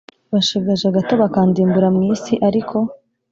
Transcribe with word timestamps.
bashigaje 0.33 0.85
hato 0.95 1.13
bakandimbura 1.21 1.87
mu 1.95 2.01
isi 2.13 2.33
ariko 2.47 2.77